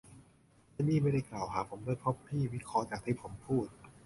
[0.71, 3.67] และนี่ไม่ได้กล่าวหาผมด้วย เพราะพี่วิเคราะห์จากที่ผมพูด!